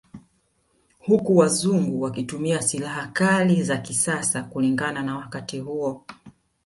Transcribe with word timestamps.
Huku 0.99 1.37
wazungu 1.37 2.01
wakitumia 2.01 2.61
sihala 2.61 3.07
kali 3.07 3.63
za 3.63 3.77
kisasa 3.77 4.43
kulingana 4.43 5.03
na 5.03 5.17
wakati 5.17 5.59
huo 5.59 6.05